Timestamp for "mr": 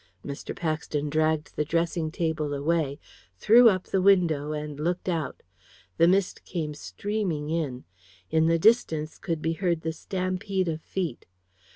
0.25-0.55